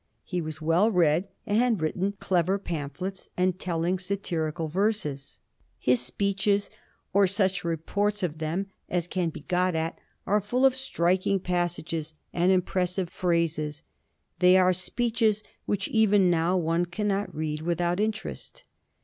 He 0.23 0.41
was 0.41 0.63
well 0.63 0.89
read, 0.89 1.27
and 1.45 1.59
had 1.59 1.79
written 1.79 2.13
clever 2.19 2.57
pamphlets 2.57 3.29
and 3.37 3.59
telling 3.59 3.99
satirical 3.99 4.67
verses. 4.67 5.37
His 5.77 6.01
speeches, 6.01 6.71
or 7.13 7.27
such 7.27 7.63
reports 7.63 8.23
of 8.23 8.39
them 8.39 8.65
as 8.89 9.05
can 9.05 9.29
be 9.29 9.41
got 9.41 9.75
at, 9.75 9.99
are 10.25 10.41
fiill 10.41 10.65
of 10.65 10.73
striking 10.73 11.39
passages 11.39 12.15
and 12.33 12.51
impressive 12.51 13.11
phrases; 13.11 13.83
they 14.39 14.57
are 14.57 14.73
speeches 14.73 15.43
which 15.67 15.87
even 15.89 16.31
now 16.31 16.57
one 16.57 16.85
can 16.87 17.07
not 17.07 17.35
read 17.35 17.61
without 17.61 17.99
interest. 17.99 18.63